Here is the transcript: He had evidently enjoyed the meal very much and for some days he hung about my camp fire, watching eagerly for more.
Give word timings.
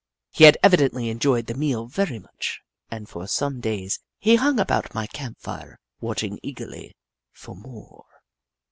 He 0.31 0.45
had 0.45 0.57
evidently 0.63 1.09
enjoyed 1.09 1.45
the 1.45 1.53
meal 1.53 1.85
very 1.85 2.17
much 2.17 2.61
and 2.89 3.07
for 3.07 3.27
some 3.27 3.59
days 3.59 3.99
he 4.17 4.35
hung 4.37 4.59
about 4.59 4.95
my 4.95 5.05
camp 5.05 5.39
fire, 5.39 5.79
watching 5.99 6.39
eagerly 6.41 6.95
for 7.31 7.55
more. 7.55 8.07